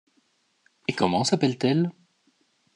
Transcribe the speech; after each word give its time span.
Et 0.87 0.93
comment 0.95 1.23
s’appelle-t-elle? 1.23 1.91